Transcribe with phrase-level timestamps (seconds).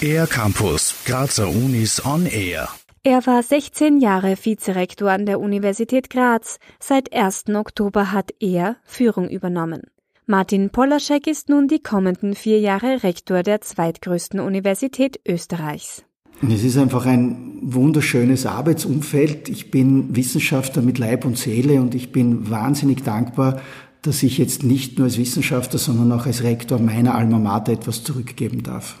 [0.00, 2.68] Air Campus, Grazer Unis on Air.
[3.02, 6.58] Er war 16 Jahre Vizerektor an der Universität Graz.
[6.78, 7.44] Seit 1.
[7.54, 9.82] Oktober hat er Führung übernommen.
[10.26, 16.04] Martin Polaschek ist nun die kommenden vier Jahre Rektor der zweitgrößten Universität Österreichs.
[16.42, 19.48] Es ist einfach ein wunderschönes Arbeitsumfeld.
[19.48, 23.62] Ich bin Wissenschaftler mit Leib und Seele und ich bin wahnsinnig dankbar,
[24.06, 28.04] dass ich jetzt nicht nur als Wissenschaftler, sondern auch als Rektor meiner Alma Mater etwas
[28.04, 28.98] zurückgeben darf.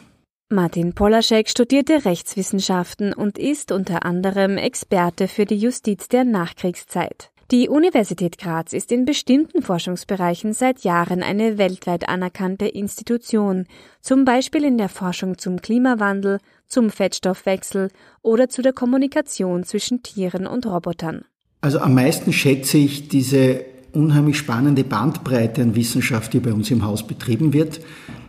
[0.48, 7.30] Martin Polaschek studierte Rechtswissenschaften und ist unter anderem Experte für die Justiz der Nachkriegszeit.
[7.52, 13.66] Die Universität Graz ist in bestimmten Forschungsbereichen seit Jahren eine weltweit anerkannte Institution,
[14.00, 17.90] zum Beispiel in der Forschung zum Klimawandel, zum Fettstoffwechsel
[18.22, 21.24] oder zu der Kommunikation zwischen Tieren und Robotern.
[21.60, 23.64] Also am meisten schätze ich diese
[23.96, 27.80] unheimlich spannende Bandbreite an Wissenschaft, die bei uns im Haus betrieben wird.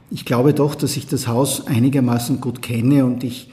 [0.10, 3.52] Ich glaube doch, dass ich das Haus einigermaßen gut kenne und ich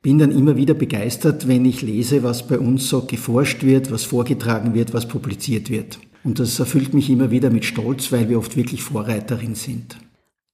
[0.00, 4.04] bin dann immer wieder begeistert, wenn ich lese, was bei uns so geforscht wird, was
[4.04, 5.98] vorgetragen wird, was publiziert wird.
[6.22, 9.98] Und das erfüllt mich immer wieder mit Stolz, weil wir oft wirklich Vorreiterin sind.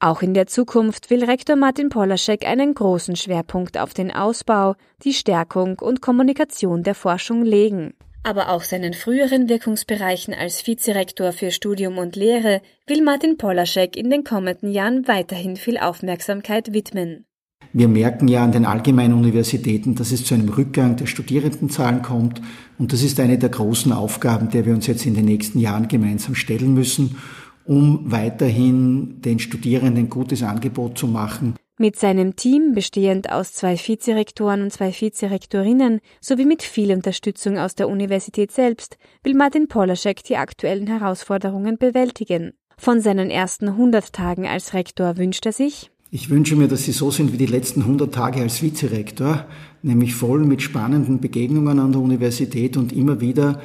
[0.00, 4.74] Auch in der Zukunft will Rektor Martin Polaschek einen großen Schwerpunkt auf den Ausbau,
[5.05, 7.94] die Stärkung und Kommunikation der Forschung legen.
[8.24, 14.10] Aber auch seinen früheren Wirkungsbereichen als Vizerektor für Studium und Lehre will Martin Polaschek in
[14.10, 17.26] den kommenden Jahren weiterhin viel Aufmerksamkeit widmen.
[17.72, 22.40] Wir merken ja an den allgemeinen Universitäten, dass es zu einem Rückgang der Studierendenzahlen kommt.
[22.78, 25.88] Und das ist eine der großen Aufgaben, der wir uns jetzt in den nächsten Jahren
[25.88, 27.16] gemeinsam stellen müssen,
[27.64, 31.54] um weiterhin den Studierenden gutes Angebot zu machen.
[31.78, 37.74] Mit seinem Team, bestehend aus zwei Vizerektoren und zwei Vizerektorinnen, sowie mit viel Unterstützung aus
[37.74, 42.52] der Universität selbst, will Martin Polaschek die aktuellen Herausforderungen bewältigen.
[42.76, 46.92] Von seinen ersten 100 Tagen als Rektor wünscht er sich, ich wünsche mir, dass Sie
[46.92, 49.46] so sind wie die letzten 100 Tage als Vizerektor,
[49.82, 53.62] nämlich voll mit spannenden Begegnungen an der Universität und immer wieder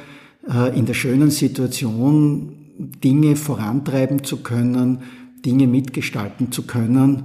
[0.50, 5.02] äh, in der schönen Situation, Dinge vorantreiben zu können,
[5.44, 7.24] Dinge mitgestalten zu können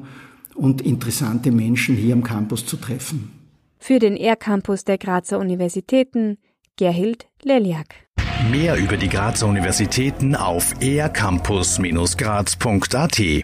[0.55, 3.31] und interessante Menschen hier am Campus zu treffen.
[3.79, 6.37] Für den R-Campus der Grazer Universitäten
[6.77, 8.07] Gerhild Leliak.
[8.49, 13.43] Mehr über die Grazer Universitäten auf ercampus-graz.at